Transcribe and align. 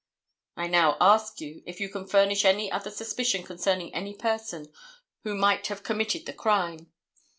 "I 0.57 0.65
now 0.65 0.97
ask 0.99 1.39
you 1.41 1.61
if 1.67 1.79
you 1.79 1.87
can 1.87 2.07
furnish 2.07 2.43
any 2.43 2.71
other 2.71 2.89
suspicion 2.89 3.43
concerning 3.43 3.93
any 3.93 4.15
person 4.15 4.73
who 5.23 5.35
might 5.35 5.67
have 5.67 5.83
committed 5.83 6.25
the 6.25 6.33
crime?" 6.33 6.91